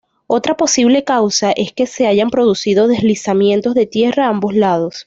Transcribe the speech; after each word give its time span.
Otra 0.25 0.57
posible 0.57 1.03
causa, 1.03 1.51
es 1.51 1.73
que 1.73 1.85
se 1.85 2.07
hayan 2.07 2.31
producido 2.31 2.87
deslizamientos 2.87 3.75
de 3.75 3.85
tierra 3.85 4.25
a 4.25 4.29
ambos 4.29 4.55
lados. 4.55 4.95